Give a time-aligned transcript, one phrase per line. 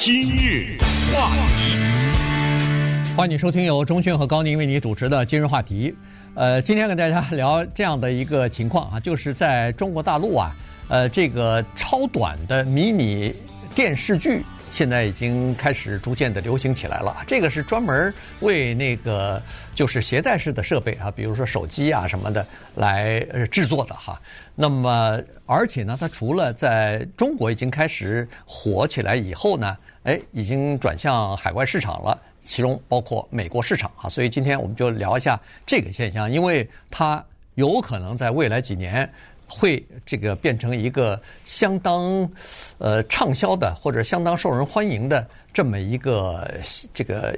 [0.00, 0.78] 今日
[1.12, 5.90] 话题，欢迎收听由钟迅和高宁为你主持的《今日话题》。
[6.34, 10.56] 呃，今天跟大家聊这样的一个情况啊，就是在中国大陆啊，
[10.88, 13.34] 呃，这个超短的迷你
[13.74, 14.42] 电视剧。
[14.72, 17.24] 现在已经开始逐渐的流行起来了。
[17.26, 19.42] 这个是专门为那个
[19.74, 22.46] 就是携带式的设备啊，比如说手机啊什么的
[22.76, 23.18] 来
[23.50, 24.22] 制作的哈。
[24.54, 34.08] 那么，而且呢，它除了在中国已经开始火起来以后呢，哎，已经转向海外市场了，其中包括美国市场啊。
[34.08, 39.10] 所以今天我们就聊一下这个现象，因为它有可能在未来几年。
[39.52, 42.30] 会这个变成一个相当
[42.78, 46.48] 呃畅销的或者相当受人欢迎的这么一个
[46.94, 47.36] 这个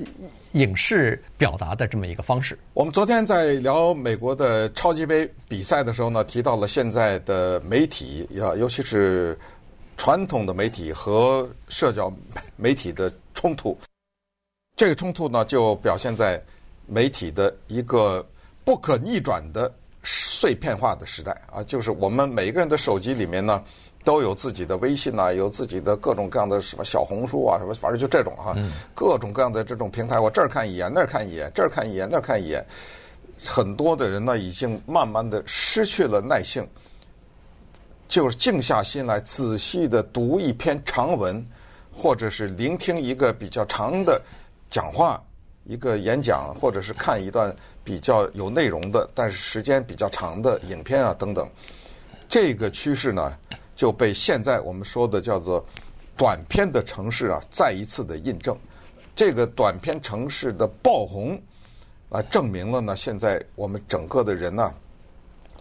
[0.52, 2.58] 影视表达的这么一个方式。
[2.74, 9.34] 我们昨天在聊美国的超级杯比赛的时候呢，提到了现在的媒体呀，尤其是
[9.96, 12.12] 传统的媒体和社交
[12.56, 13.76] 媒体的冲突。
[14.76, 16.42] 这个冲突呢，就表现在
[16.86, 18.26] 媒体的一个
[18.64, 19.72] 不可逆转的。
[20.04, 23.62] 碎片化的时代啊，就是我们每个人的手机里面呢，
[24.02, 28.52] 都有自己的微信呐，有自己的各种各样的什么小红书啊，什么反正就这种哈，
[28.96, 32.66] 各种各样的这种平台，我这儿看一眼，那儿看一眼，这儿看一眼，那儿看一眼，
[33.44, 36.66] 很多的人呢，已经慢慢的失去了耐性，
[38.12, 41.42] 就是静下心来仔细的读一篇长文，
[41.90, 44.20] 或者是聆听一个比较长的
[44.68, 45.18] 讲话。
[45.64, 51.48] 一个演讲，或者是看一段比较有内容的，但是时间比较长的影片啊等等，
[52.28, 53.34] 这个趋势呢
[53.74, 55.64] 就被现在我们说的叫做
[56.14, 58.54] 短片的城市啊再一次的印证。
[59.16, 61.40] 这个短片城市的爆红
[62.10, 64.74] 啊，证明了呢现在我们整个的人呢，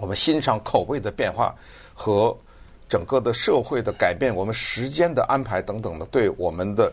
[0.01, 1.55] 我们欣赏口味的变化
[1.93, 2.37] 和
[2.89, 6.91] 整个的社会的改变，我们时间的安排等等的，对我们的。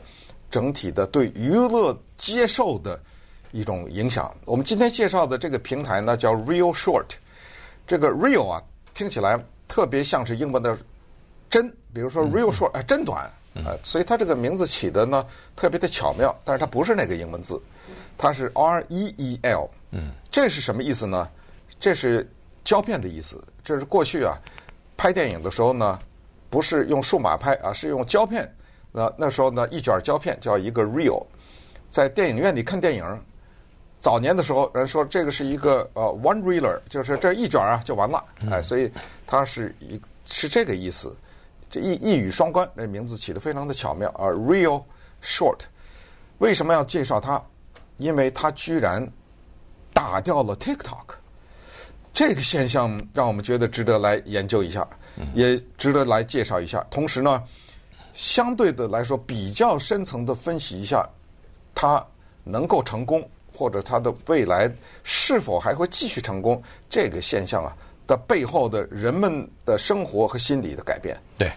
[0.50, 2.98] 整体的对娱乐接受的
[3.52, 4.34] 一种影响。
[4.46, 7.04] 我们今天介绍的这个平台呢，叫 Real Short。
[7.86, 8.62] 这个 Real 啊，
[8.94, 10.74] 听起来特别像是英文的
[11.50, 15.22] 真，比如说 Real Short，哎，真短，啊，所以它这个名字起的呢
[15.54, 16.34] 特别的巧妙。
[16.46, 17.60] 但是它不是那个英文字，
[18.16, 19.68] 它是 R E E L。
[19.90, 21.28] 嗯，这是什么意思呢？
[21.78, 22.26] 这是
[22.68, 23.42] 胶片的意思。
[23.64, 24.36] 这是过去啊，
[24.94, 25.98] 拍电影的时候呢，
[26.50, 28.46] 不是用数码拍啊，是用胶片。
[28.92, 31.24] 那那时候呢，一卷胶片叫一个 reel，
[31.88, 33.02] 在电影院里看电影，
[34.00, 38.92] 早年的时候人说这个是一个呃 one reeler，就是这一卷啊就完了，哎，所以
[39.26, 41.16] 它是一是这个意思，
[41.70, 44.82] 这一一语双关，这名字起得非常的巧妙啊，real
[45.22, 45.60] short。
[46.36, 47.42] 为什么要介绍它？
[47.96, 49.10] 因为它居然
[49.94, 51.14] 打掉了 TikTok，
[52.18, 54.84] 这个现象让我们觉得值得来研究一下，
[55.34, 56.84] 也值得来介绍一下。
[56.90, 57.40] 同时呢。
[58.14, 61.08] 相对的来说，比较深层的分析一下，
[61.72, 62.04] 它
[62.42, 63.22] 能够成功，
[63.54, 64.68] 或者它的未来
[65.04, 67.76] 是否还会继续成功，这个现象啊
[68.08, 71.16] 的背后的人们的生活和心理的改变。
[71.38, 71.48] 对，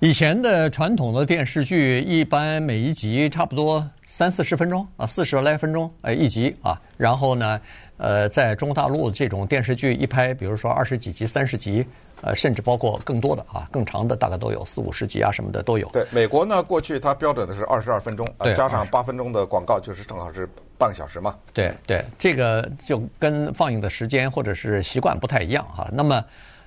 [0.00, 7.58] 以前的传统的电视剧，一般每一集差不多三四十分钟啊，四十来分钟哎一集啊，然后呢，
[8.00, 11.86] 呃，在中国大陆这种电视剧一拍，比如说二十几集、三十集。
[12.22, 15.88] 呃，甚至包括更多的啊，更长的大概都有四五十集啊，什么的都有。
[15.88, 20.46] 对，美国呢，过去它标准的是二十二分钟，对加上八分钟的广告，就是正好是
[20.76, 21.34] 半个小时嘛。
[21.54, 25.88] 对对，这个就跟放映的时间或者是习惯不太一样哈。
[25.94, 26.22] 那么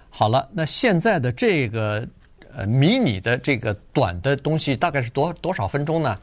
[0.10, 2.04] 好了，那现在的这个
[2.52, 6.18] 呃迷你的这个短的东西大概是多多少分钟呢？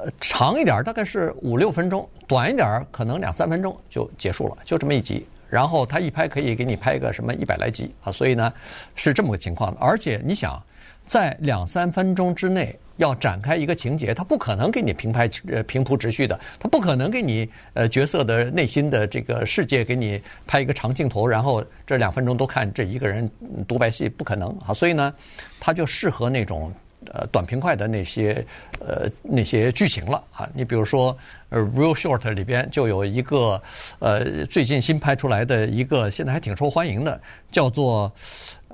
[0.00, 5.26] 呃，长一点大概是五六分钟，短一点可能两三分钟就结束了，就这么一集。
[5.50, 8.52] 然后他一拍可以给你拍个什么一百来集啊，所以呢
[8.94, 9.74] 是这么个情况。
[9.80, 10.62] 而且你想，
[11.06, 23.28] 在两三分钟之内要展开一个情节，他不可能给你平拍呃平铺直叙的，他不可能给你呃角色的内心的这个世界给你拍一个长镜头，然后这两分钟都看这一个人
[23.66, 24.74] 独白戏，不可能啊。
[24.74, 25.12] 所以呢，
[25.58, 26.72] 他就适合那种。
[27.12, 28.44] 呃，短平快的那些
[28.80, 31.16] 呃那些剧情了啊，你比如说
[31.48, 33.60] 呃《Real Short》里边就有一个
[33.98, 38.12] 呃最近新拍出来的一个现在还挺受欢迎的，叫做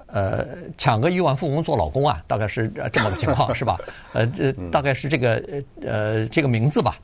[0.07, 3.79] 呃抢个亿万富翁做老公啊，大概是这么个情况 是吧？
[4.13, 5.43] 呃这大概是这个
[5.83, 6.99] 呃这个名字吧。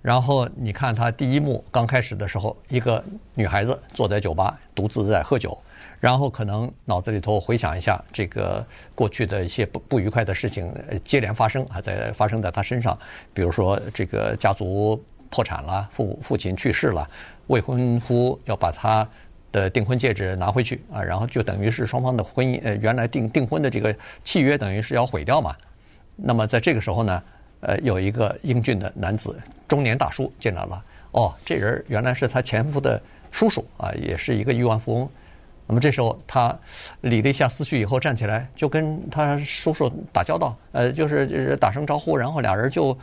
[0.00, 3.02] 然后你看他第一幕刚开始的时候，一个
[3.34, 5.56] 女孩子坐在酒吧独自在喝酒。
[6.02, 12.98] 然后可能脑子里头回想一下这个过去的一些不不愉快的事情接连发生啊，在发生在他身上，
[13.32, 15.00] 比如说这个家族
[15.30, 17.08] 破产了，父父亲去世了，
[17.46, 19.08] 未婚夫要把他
[19.52, 23.94] 的订婚戒指拿回去啊，然后就等于是双方的婚姻呃原来订订婚的这个
[24.24, 25.54] 契约等于是要毁掉嘛。
[26.16, 27.22] 那么在这个时候呢，
[27.60, 30.84] 呃，有一个英俊的男子，中年大叔进来了。
[31.12, 33.00] 哦，这人原来是他前夫的
[33.30, 35.08] 叔叔啊，也是一个亿万富翁。
[35.66, 36.58] 那么这时候他
[37.00, 42.96] 理了一下思绪以后，站起来就跟他叔叔打交道，呃，就是就是打声招呼，然后俩人就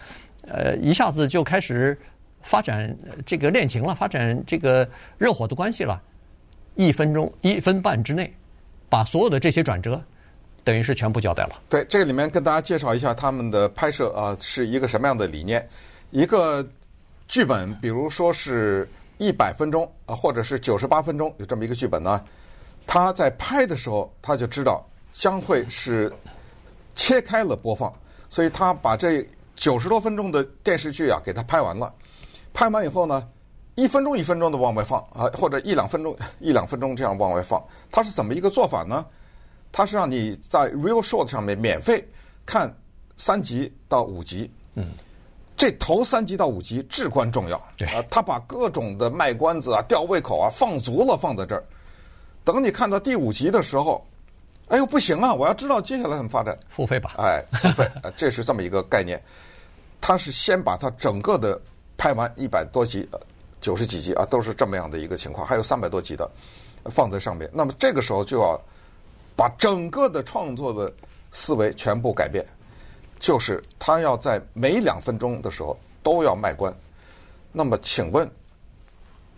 [0.47, 1.97] 呃一下子就开始
[2.41, 2.95] 发展
[3.25, 6.01] 这个恋情了，发展这个热火的关系了。
[6.75, 8.31] 一分钟一分半之内，
[8.87, 10.01] 把所有的这些转折
[10.63, 11.61] 等于是全部交代了。
[11.69, 15.67] 对，这里面跟大家介绍一下他们的拍摄啊，是一个什么样的理念？
[16.11, 16.65] 一个
[17.27, 22.23] 剧本，比如说是一百分钟啊，或者是九十八分钟，有这么一个剧本呢。
[22.85, 26.11] 他在拍的时候，他就知道将会是
[26.95, 27.93] 切开了播放，
[28.29, 31.93] 所以他把这九十多分钟的电视剧啊给他拍完了。
[32.53, 33.27] 拍完以后呢，
[33.75, 37.63] 一分钟一分钟的往外放啊，或者一两分钟 一两分钟这样往外放。
[37.91, 39.05] 他是怎么一个做法呢？
[39.71, 42.03] 他是让你在 Real Short 上面免费
[42.45, 42.75] 看
[43.17, 44.51] 三集到五集。
[44.73, 44.87] 嗯，
[45.55, 47.61] 这头三集到五集至关重要。
[47.77, 51.63] 对啊，他把各种的卖关子啊、吊胃口啊放足了，放在这儿。
[52.43, 54.05] 等你看到第五集的时候，
[54.69, 55.33] 哎呦不行啊！
[55.33, 57.15] 我要知道接下来怎么发展，付费吧。
[57.17, 59.21] 哎，付费， 这是这么一个概念。
[60.01, 61.59] 他是先把它整个的
[61.97, 63.07] 拍完一百多集，
[63.59, 66.29] 九十几集啊，都是这么样的一个情况，还有三百多集的
[66.85, 67.49] 放在上面。
[67.53, 68.59] 那么这个时候就要
[69.35, 70.91] 把整个的创作的
[71.31, 72.45] 思维全部改变，
[73.19, 76.73] 就是他要在每两分钟的时候都要卖关。
[77.51, 78.29] 那么请问，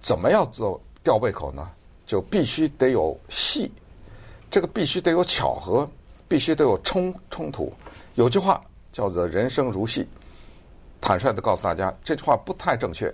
[0.02, 1.72] 怎么样做吊胃口呢？
[2.12, 3.72] 就必须得有戏，
[4.50, 5.90] 这个必须得有巧合，
[6.28, 7.72] 必须得有冲冲突。
[8.16, 8.62] 有句话
[8.92, 10.06] 叫做“人生如戏”，
[11.00, 13.10] 坦率的告诉大家，这句话不太正确。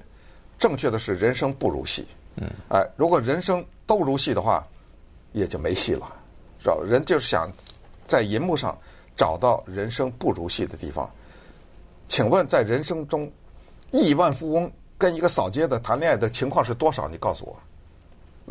[0.57, 2.07] 正确的是“人生不如戏”。
[2.41, 4.67] 嗯，哎，如果人生都如戏的话，
[5.31, 6.11] 也就没戏了。
[6.63, 7.47] 找人就是想
[8.07, 8.75] 在银幕上
[9.15, 11.07] 找到人生不如戏的地方。
[12.07, 13.31] 请问，在人生中，
[13.91, 17.07] 亿万富翁跟一个扫街的谈恋爱的情况是多少？
[17.07, 17.55] 你告诉我。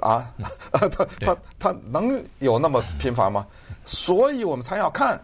[0.00, 0.30] 啊，
[0.72, 0.88] 他
[1.20, 3.46] 他他能有那么频繁吗？
[3.84, 5.18] 所以我们才要看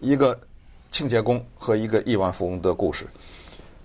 [0.00, 0.38] 一个
[0.90, 3.06] 清洁工和一个亿万富翁的故事。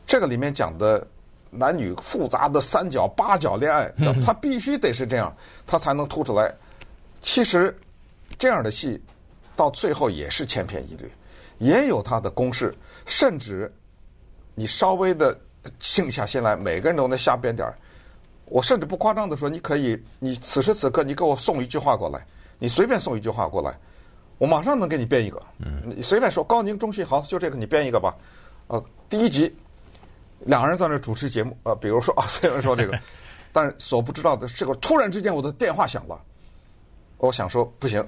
[0.07, 1.05] 这个里面讲的
[1.49, 3.91] 男女复杂的三角八角恋爱，
[4.25, 5.35] 他必须得是这样，
[5.67, 6.53] 他才能突出来。
[7.21, 7.77] 其实
[8.37, 9.01] 这样的戏
[9.55, 11.11] 到最后也是千篇一律，
[11.57, 12.75] 也有他的公式，
[13.05, 13.71] 甚至
[14.55, 15.37] 你稍微的
[15.79, 17.77] 静下心来，每个人都能瞎编点儿。
[18.53, 22.23] 我甚至不夸张的说，你可以，你此时此刻你给我送一句话过来，
[22.59, 23.75] 你随便送一句话过来，
[24.37, 25.41] 我马上能给你编一个。
[25.57, 28.15] 嗯，你随便说，高宁、中信，好，就这个你编一个吧。
[28.67, 29.51] 呃，第一集，
[30.41, 32.95] 两个人在那主持节目，呃，比如说啊，虽然说这个，
[33.51, 36.21] 但是所不知道的是，个突然之间我的电话响了，
[37.17, 38.07] 我想说不行，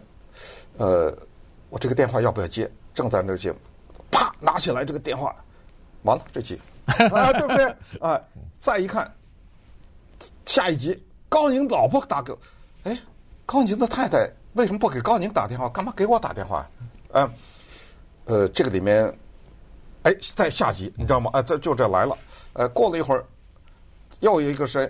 [0.78, 1.12] 呃，
[1.70, 2.72] 我这个电话要不要接？
[2.94, 3.52] 正在那接，
[4.12, 5.36] 啪，拿起来这个电话，
[6.04, 7.66] 完了这集， 啊，对不对？
[8.00, 8.24] 啊、呃，
[8.60, 9.12] 再一看。
[10.46, 12.34] 下一集，高宁老婆打给，
[12.84, 12.98] 哎，
[13.46, 15.68] 高宁的太太为什么不给高宁打电话？
[15.70, 16.70] 干嘛给我打电话？
[17.14, 17.30] 嗯，
[18.26, 19.14] 呃，这个里面，
[20.04, 21.30] 哎，在下集你知道吗？
[21.34, 22.18] 啊，这就这来了。
[22.54, 23.26] 呃，过了一会儿，
[24.20, 24.90] 又有一个谁，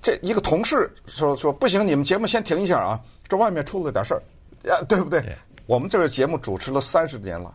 [0.00, 4.22] 这一个同事说说不行，你们节目先停一下啊，这外面出了点事儿，
[4.68, 5.20] 呀，对不对？
[5.20, 5.36] 对
[5.66, 7.54] 我们这个节目主持了三十年了，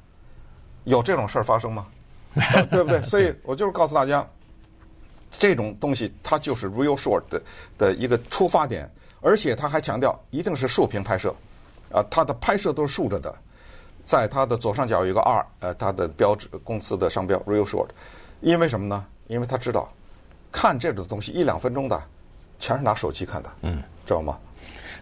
[0.83, 1.87] 有这种事儿发生吗？
[2.69, 3.01] 对不对？
[3.03, 4.27] 所以我就是告诉大家。
[5.37, 7.41] 这种东西它就是 real short 的
[7.77, 11.35] 的一个出发点，而且他还强调一定是竖屏拍摄，
[11.91, 13.33] 啊，它的拍摄都是竖着的，
[14.05, 17.87] 在它的左上角有一个 R，呃，它的标志公司的商标 real short，
[18.41, 19.05] 因为什么呢？
[19.27, 19.91] 因为他知道
[20.51, 22.01] 看这种东西一两分钟的，
[22.59, 24.37] 全是拿手机看的，嗯，知道吗？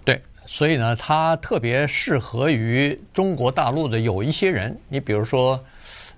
[0.05, 5.59] 对，所以呢，它特别适合于中国大陆的有一些人，你比如说。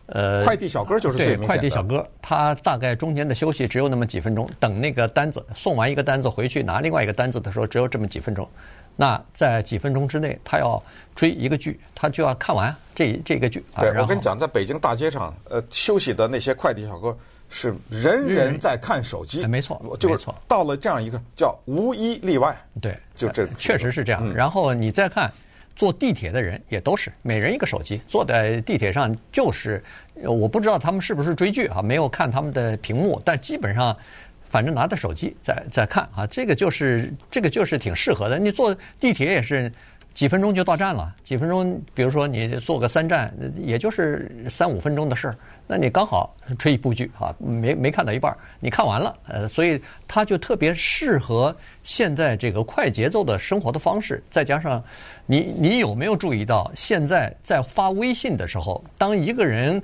[0.07, 1.47] 呃，快递小哥就是最明显的。
[1.47, 8.47] 快递小哥，他大概中间的休息只有那么几分钟，等那个单子送完一个单子回去拿另外一个单子的时候，只有这么几分钟。
[8.95, 10.81] 那在几分钟之内，他要
[11.15, 13.63] 追一个剧，他就要看完这这个剧。
[13.79, 17.17] 对，我跟你讲，在北京大街上，呃，休息的那些快递小哥
[17.49, 19.47] 是人人在看手机。
[19.47, 20.27] 没错，就是。
[20.47, 22.55] 到了这样一个叫无一例外。
[22.81, 24.31] 对，就这确实是这样。
[24.33, 25.31] 然后你再看。
[25.75, 29.83] 坐地铁的人也都是每人一个手机，坐在地铁上就是，
[30.23, 33.95] 我不知道他们是不是追剧啊，没有看他们的屏幕，但基本上，
[34.43, 38.37] 反正拿着手机在在看啊，这个就是这个就是挺适合的。
[38.37, 39.71] 你坐地铁也是。
[40.13, 54.23] 几分钟就到站了，几分钟，比如说你坐个三站，也就是三五分钟的事儿，那你刚好追一部剧啊，没没看到一半，你看完了，呃，所以它就特别适合现在这个快节奏的生活的方式。
[54.29, 54.83] 再加上
[55.25, 59.81] 你，你有没有注意到，现在在发微信的时候，当一个人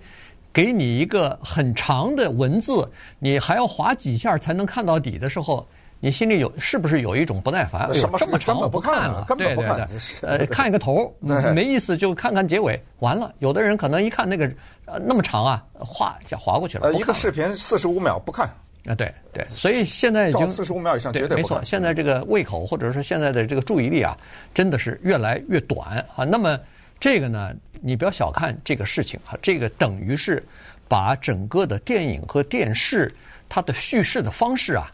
[0.53, 5.67] 给你一个很长的文字，你还要划几下才能看到底的时候，
[6.01, 7.93] 你心里有是不是有一种不耐烦？
[7.93, 9.87] 什么这么长我不看了，根本不对对
[10.21, 11.13] 对，呃，看一个头
[11.53, 13.33] 没意思，就看看结尾，完了。
[13.39, 14.49] 有的人可能一看那个
[14.85, 16.87] 呃那么长啊，划就划过去了。
[16.87, 18.47] 呃，一个视频四十五秒不看
[18.85, 21.61] 啊，对对，所以现在已经四十五秒以上绝对没错。
[21.65, 24.17] 现在这个胃口或者说现在的这个注意力啊，
[24.53, 26.23] 真的是越来越短啊。
[26.23, 26.57] 那么
[26.97, 30.41] 这个呢，你不要小看这个事情啊，这个等于是
[30.87, 33.13] 把整个的电影和电视
[33.49, 34.89] 它的叙事的方式啊。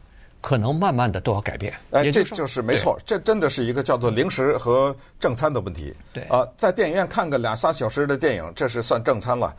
[0.45, 5.91] 可能慢慢的都要改变，哎，这就是没错，这真的是一个叫做零食和正餐的问题。
[6.13, 9.51] 对啊，在电影院看个两三小时的电影，这是算正餐了。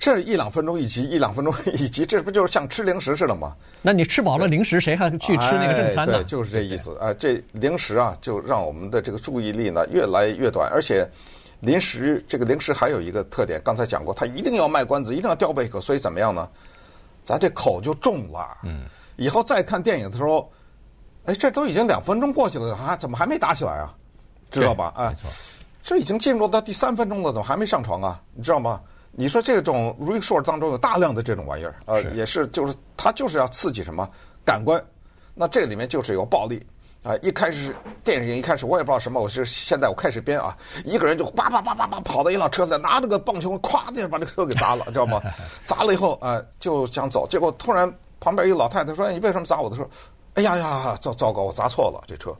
[0.00, 3.54] 这一两分钟一集，一两分钟一集，这不就是像吃零食似的吗？
[3.82, 6.14] 那你吃饱了零食，谁还去吃那个正餐呢？
[6.14, 7.14] 对，就是这意思啊。
[7.14, 11.08] 这零食啊，就让我们的这个注意力呢越来越短，而且
[11.60, 16.48] 零食这个零食还有一个特点，刚才讲过，它一定要卖关子，一定要吊胃口，所以怎么样呢？
[17.22, 18.58] 咱这口就重了。
[18.64, 18.80] 嗯。
[19.16, 20.50] 以后再看电影的时候，
[21.24, 23.94] 哎，这都已经两分钟过去了，啊，怎么还没打起来啊？
[24.50, 24.92] 知道吧？
[24.96, 25.14] 哎，
[25.82, 28.20] 这已经进入到第三分钟了，怎么还没上床啊？
[28.34, 28.80] 你知道吗？
[29.12, 34.08] 你说这种 resort 当中有大量的这种玩意儿，呃，也是，就是它就是要刺激什么
[34.44, 34.82] 感官，
[35.34, 36.64] 那这里面就是有暴力
[37.02, 37.14] 啊！
[37.20, 45.20] 一开始电影一开始我也不知道什么，我是现在我开始编啊，一个人就叭叭叭叭叭跑到一辆车子，拿着个棒球，咵的把这个车给砸了，知道吗？
[45.66, 47.92] 砸了以后啊，就想走，结果突然。
[48.22, 49.84] 旁边一个老太太说：“你为什么砸我的车？”
[50.34, 52.32] 哎呀呀，糟糟糕，我砸错了这车。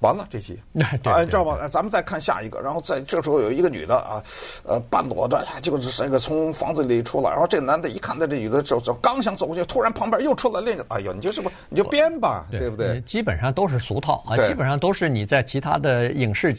[0.00, 0.10] 嗯。
[0.10, 0.58] 完了，这期，
[1.04, 1.68] 啊，你知道吧？
[1.68, 4.22] 咱们再看下一个，然后在这时候有一个女的啊，
[4.66, 12.98] 呃，半裸的，就是那个从房子里出来，然后这男的一看到这女的走走，刚想走过去，突然旁边又出来另一个，哎呦，你就是不，你就编吧，对，对不对？
[13.02, 16.56] 基本上都是俗套啊，基本上都是你在其他的影视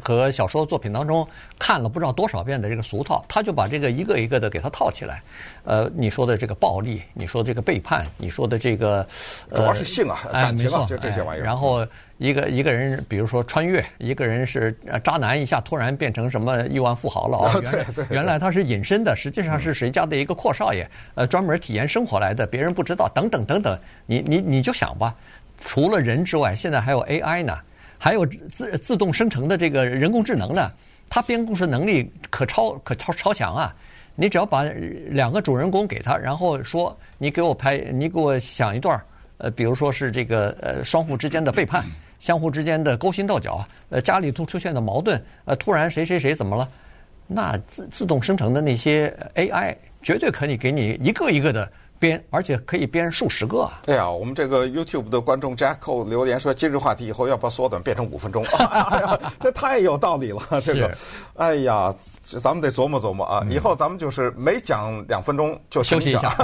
[0.00, 1.26] 和小说作品当中
[1.58, 5.20] 看了不知道多少遍的这个俗套，他就把这个一个一个的给他套起来。
[5.64, 9.04] 呃，你说的这个暴力，你说的这个背叛，你说的这个，
[9.52, 11.44] 主要是性啊，感情啊，就这些玩意儿。
[11.44, 11.84] 然后。
[12.18, 17.52] 一个一个人，比如说穿越，一个人是渣男，一下突然变成什么亿万富豪了啊？
[17.62, 23.78] 原来原来他是隐身的，实际上是谁家的一个阔少爷，呃，专门体验生活来的，别人不知道，等等等等。
[24.06, 25.14] 你你你就想吧，
[25.64, 27.58] 除了人之外，现在还有 AI 呢，
[27.98, 30.70] 还有自自动生成的这个人工智能呢，
[31.08, 33.74] 它编故事能力可超可超超强啊！
[34.16, 34.62] 你只要把
[35.08, 38.96] 两个主人公给他，然后说你给我拍，你给我想一段，
[39.38, 41.84] 呃，比如说是这个呃双父之间的背叛。
[42.18, 46.68] 相互之间的勾心斗角，呃，家里突出现的矛盾，呃，突然谁谁谁怎么了？
[47.26, 51.70] 那自自动生成的那些 AI 绝对可以给你一个一个的。
[52.04, 53.80] 编，而且可以编数十个啊！
[53.86, 58.44] 对呀，我们这个 YouTube 的观众 Jacko 留言说，今日话题以后要不要缩短变成五分钟？
[58.58, 60.94] 哎呀，这太有道理了， 这个，
[61.36, 61.94] 哎呀，
[62.42, 63.42] 咱们得琢磨琢磨啊！
[63.48, 66.36] 以后咱们就是每讲两分钟就休息一下，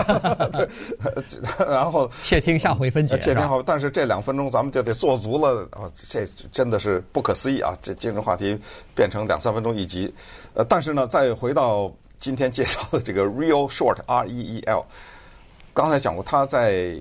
[1.68, 3.18] 然后窃听下回分解。
[3.18, 5.92] 窃听好，但是这两分钟咱们就得做足了啊！
[6.08, 7.76] 这真的是不可思议啊！
[7.82, 8.58] 这今日话题
[8.94, 10.10] 变成两三分钟一集，
[10.54, 14.86] 呃，但是呢，再回到今天介绍的这个 Real Short R E E L。
[15.72, 16.94] 刚才讲过，他在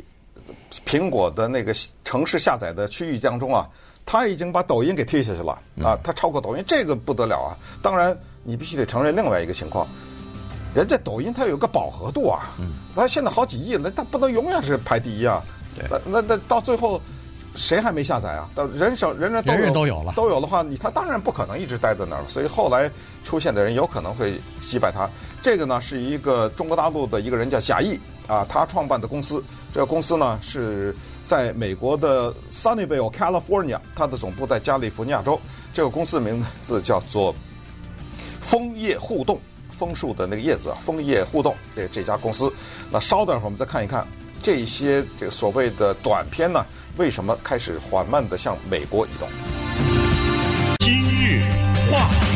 [0.86, 1.74] 苹果的那个
[2.04, 3.68] 城市下载的区域当中啊，
[4.06, 7.58] 他已经把抖音给踢下去了啊，他超过抖音，这个不得了啊！
[7.82, 9.88] 当然，你必须得承认另外一个情况，
[10.74, 12.56] 人家抖音它有个饱和度啊，
[12.96, 15.44] 它现在好几亿了，它不能永远是排第一啊。
[15.90, 17.02] 那那那到最后，
[17.56, 18.50] 谁还没下载啊？
[18.54, 22.30] 到人手人人都有都有了都有的话，你他当然不可能一直待在那儿了。
[22.30, 22.90] 所以后来
[23.24, 25.10] 出现的人有可能会击败他。
[25.42, 28.00] 这个呢，是一个中国大陆的一个人叫贾毅。
[28.30, 29.44] 啊，他创办的公司，
[29.74, 30.96] 这个公司呢是
[31.26, 35.38] 在美国的 Sunnyvale, California，它的总部在加利福尼亚州。
[35.74, 37.34] 这个公司的名字叫做
[38.40, 39.42] 枫叶互动，
[39.76, 41.56] 枫树的那个叶子啊，枫叶互动。
[41.76, 42.54] 这这家公司，
[42.92, 44.08] 那稍等会儿我们再看一看
[44.44, 46.64] 这些这个所谓的短片呢，
[46.98, 49.28] 为什么开始缓慢的向美国移动？
[50.78, 51.42] 今日
[51.92, 52.29] 话。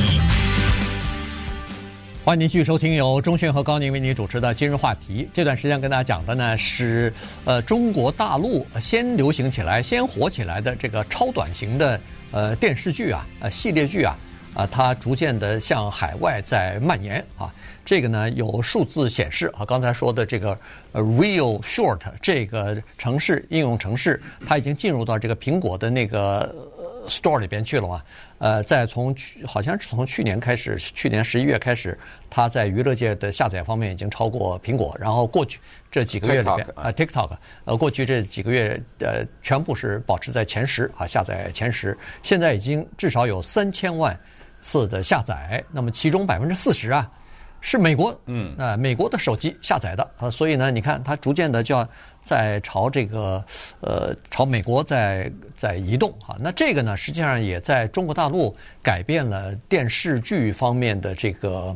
[2.25, 5.27] 欢迎您继续收听由钟迅和高宁为您主持的今日话题。
[5.33, 7.11] 这段时间跟大家讲的呢是，
[7.43, 11.99] 呃，中国大陆先流行起来、先火起来的这个超短型的
[12.31, 14.17] 呃电视剧啊、呃系列剧啊，
[14.53, 17.53] 啊，它逐渐的向海外在蔓延啊。
[17.83, 20.57] 这个呢有数字显示啊，刚才说的这个
[20.93, 26.55] Real Short 这个城市应用城市，它已经进入到这个苹果的那个。
[27.07, 28.01] Store 里边去了嘛？
[28.37, 31.97] 呃，在从去好像是从去年开始，去年十一月开始，
[32.29, 34.95] 它在娱乐界的下载方面已经超过苹果。
[34.99, 35.59] 然后过去
[35.91, 37.31] 这几个月里边啊，TikTok，
[37.65, 41.97] 呃，过去这几个月呃，全部是保持在前十啊，下载前十。
[42.21, 44.17] 现在已经至少有三千万
[44.59, 47.09] 次的下载，那么其中百分之四十啊
[47.65, 51.87] 是美国，嗯啊、呃，美国的手机下载的啊，所以呢，你看它逐渐的就要
[52.21, 53.41] 在朝这个
[53.79, 56.35] 呃朝美国在在移动啊。
[56.41, 61.69] 那这个呢，实际上也在中国大陆改变了电视剧方面的这个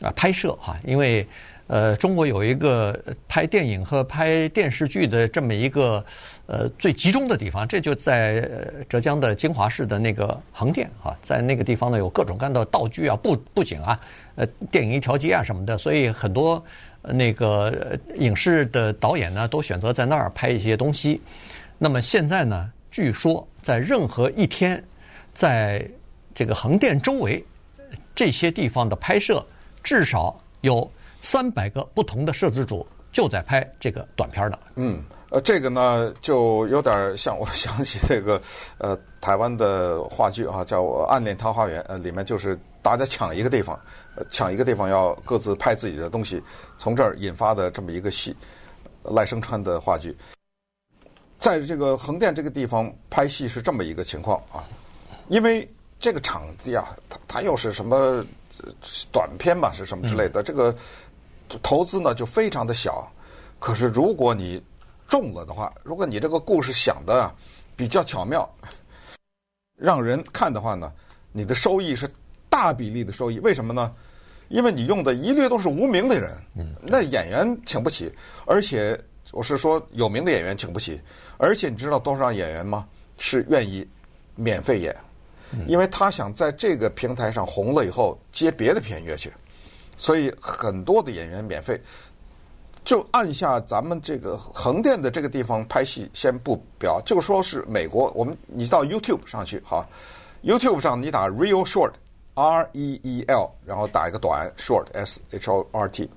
[0.00, 1.24] 啊、呃、拍摄哈、啊，因为。
[1.68, 2.98] 呃，中国有一个
[3.28, 6.02] 拍电影和拍电视剧的这么一个
[6.46, 8.48] 呃最集中的地方，这就在
[8.88, 14.00] 浙江的金华市的那个横店啊，在那个地方呢，有各种各样的道具啊、布布景啊、
[14.36, 16.64] 呃电影一条街啊什么的，所以很多
[17.02, 21.20] 那个影视的导演呢都选择在那儿拍一些东西。
[21.76, 24.82] 那么现在呢，据说在任何一天，
[25.34, 25.86] 在
[26.34, 27.44] 这个横店周围
[28.14, 29.46] 这些地方的拍摄，
[29.82, 30.90] 至少有。
[31.20, 34.58] 三百个不同的摄制组就在拍这个短片呢。
[34.76, 38.40] 嗯，呃，这个呢就有点像我想起这个
[38.78, 43.78] 呃台湾的话剧啊，叫《暗恋桃花源》，呃，里面就是大家抢一个地方，
[44.14, 46.40] 呃，抢一个地方要各自拍自己的东西，
[46.76, 48.36] 从这儿引发的这么一个戏，
[49.02, 50.16] 赖声川的话剧，
[51.36, 54.62] 在这个横店这个地方拍戏是这么一个情况啊，
[55.28, 58.24] 因为这个场地啊，它它又是什么
[59.10, 60.74] 短片吧，是什么之类的，这个。
[61.62, 63.10] 投资呢就非常的小，
[63.58, 64.62] 可是如果你
[65.06, 67.34] 中了的话，如果你这个故事想的啊
[67.76, 68.48] 比较巧妙，
[69.76, 70.92] 让人看的话呢，
[71.32, 72.08] 你的收益是
[72.48, 73.38] 大比例的收益。
[73.40, 73.94] 为什么呢？
[74.48, 76.30] 因为你用的一律都是无名的人，
[76.82, 78.10] 那演员请不起，
[78.46, 78.98] 而且
[79.30, 80.98] 我是说有名的演员请不起，
[81.36, 82.88] 而且你知道多少演员吗？
[83.18, 83.86] 是愿意
[84.36, 84.96] 免费演，
[85.66, 89.30] 因为他想在这个平台上红了以后接别的片约去。
[89.98, 91.78] 所以很多的演员免费，
[92.84, 98.10] 就按下咱们这个横店的这个地方拍戏，先不表，就说是美国。
[98.14, 99.86] 我们你到 YouTube 上去哈
[100.42, 101.92] ，YouTube 上你打 Real Short
[102.34, 106.08] R E E L，然后打一个短 Short S H O R T，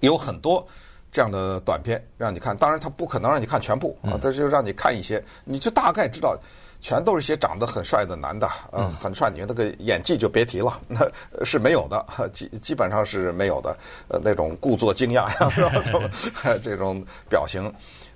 [0.00, 0.66] 有很多
[1.10, 2.56] 这样的短片让你看。
[2.56, 6.38] 当然，他不可能让你看全部啊，他就让你看一些，你就大概知道。
[6.80, 11.00] 全都是些长得很帅的男的，呃，很帅，你那个演技就别提了， 那
[11.44, 16.08] 是没有的，基基本上是没有的，呃，那种故作惊讶呀，
[16.62, 17.64] 这种表情，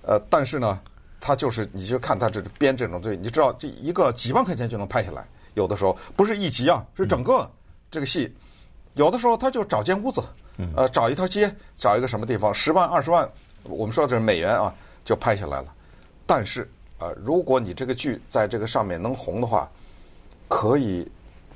[0.03, 0.79] 呃，但是呢，
[1.21, 7.51] 他就是，你就看他这编这种对，你知道这一个几万块钱就能拍下来，有的时候不是一集啊，是整个
[7.91, 8.33] 这个戏，
[8.95, 10.23] 有的时候他就找间屋子，
[10.77, 13.29] 呃，找一条街，找一个什么地方，十万二十万，
[13.65, 15.75] 我们说的是美元啊，就拍下来了，
[16.27, 16.69] 但是。
[16.99, 19.69] 呃，如果你这个剧在这个上面能红的话，
[20.47, 21.05] 可以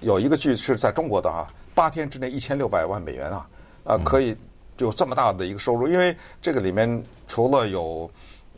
[0.00, 3.48] 有一个剧是在中国的啊，八天之内一千六百万美元啊，
[3.84, 4.36] 啊，可以
[4.78, 8.10] 有这么大的一个收入，因为这个里面除了有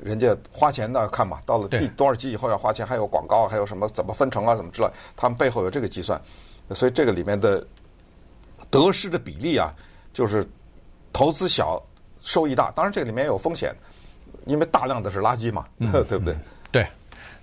[0.03, 6.19] 人家花钱的看嘛，到了第多少集以后要花钱，还有广告，还有什么怎么分成啊，怎么之类，他们背后有这个计算，
[6.75, 7.63] 所以这个里面的
[8.71, 9.75] 得失的比例啊，
[10.13, 10.47] 就是
[11.13, 11.83] 投资小，
[12.23, 12.71] 收益大。
[12.73, 13.75] 当然这个里面也有风险，
[14.47, 15.67] 因为大量的是垃圾嘛，
[16.09, 16.35] 对不对？
[16.71, 16.87] 对，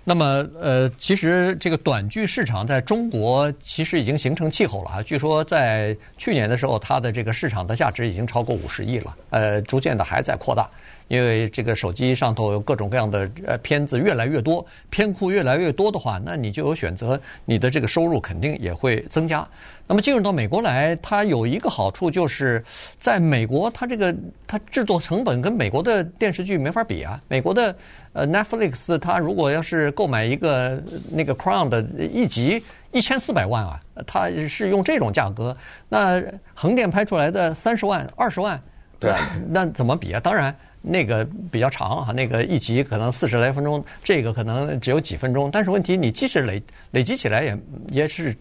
[0.04, 5.02] 那么呃，其实这个短剧市场在中国其实已经形成气候了啊。
[5.02, 10.68] 据说在去年的时候，它的这个市场的价值已经超过五十亿了，呃，逐渐的还在扩大。
[11.08, 19.46] 因为这个手机上头有各种各样的呃片子越来越多，片库越来越多的话，那你就有选择，你的这个收入肯定也会增加。
[19.86, 22.62] 那么进入到美国来，它有一个好处就是，
[22.98, 24.14] 在美国它这个
[24.46, 27.20] 它制作成本跟美国的电视剧没法比啊。
[27.28, 27.74] 美国的
[28.12, 35.56] 呃 Netflix 它如果要是购买一个那个 Crown 的一集一千四百万啊，它是用这种价格，
[35.88, 36.22] 那
[36.54, 38.60] 横店拍出来的三十万二十万，
[38.98, 39.12] 对，
[39.48, 40.20] 那怎么比啊？
[40.20, 40.54] 当然。
[40.88, 45.50] 那个比较长啊，那个一集可能四十来分钟，这个可能只有几分钟。
[45.50, 48.32] 但是问题，你即使累累积起来也也是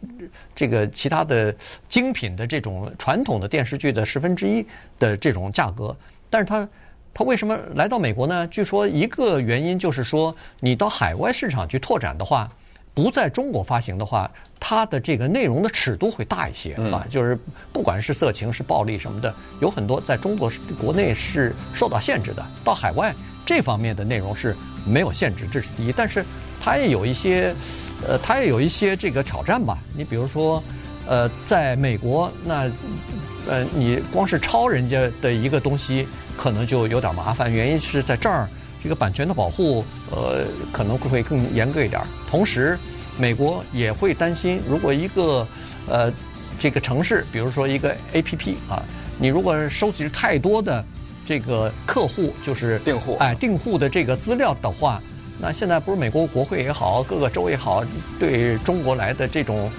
[0.55, 1.55] 这个其他的
[1.87, 4.65] 精品的这种传统的电视剧的十分之一
[4.99, 5.95] 的这种价格。
[6.29, 6.67] 但是它
[7.13, 8.47] 它为什么来到美国呢？
[8.47, 12.49] 据说一个原因就是说，你到海外市场去拓展的话。
[12.93, 17.37] 不在中国发行的话，它的这个内容的尺度会大一些啊，就是
[17.73, 22.45] 不管是色情是暴力什么的，有很多在中国国内是受到限制的。
[22.63, 23.13] 到海外
[23.45, 24.55] 这方面的内容是
[24.87, 25.91] 没有限制，这是第一。
[25.91, 26.23] 但是
[26.65, 27.53] 它也有一些，
[28.07, 29.77] 呃，它也有一些这个挑战吧。
[29.95, 30.63] 你比如说，
[31.07, 32.67] 呃，在美国，那
[33.47, 37.53] 呃，你光是抄人家的一个东西，可能就有点麻烦。
[37.53, 38.49] 原因是在这儿。
[38.81, 41.99] 这个版权的保护，呃，可能会更严格一点。
[42.29, 42.77] 同时，
[43.17, 45.47] 美国也会担心，如果一个
[45.87, 46.13] 呃
[46.59, 48.83] 这个城市，比如说一个 APP 啊，
[49.17, 50.85] 你如果收集太多的
[51.25, 55.01] 这个客户，就是订户，哎，订户的这个资料的话，
[55.39, 57.83] 那现在不是美国国会也好，各个州也好，
[58.19, 59.69] 对中国来的这种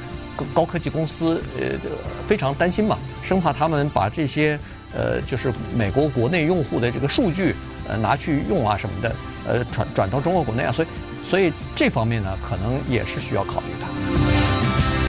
[0.54, 1.78] 高科技公司呃
[2.26, 4.58] 非常担心嘛，生怕他们把这些
[4.94, 7.54] 呃就是美国国内用户的这个数据
[7.88, 9.16] 呃拿去用啊什么的，
[9.48, 10.88] 呃转转到中国国内啊，所以
[11.28, 13.95] 所以这方面呢，可能也是需要考虑的。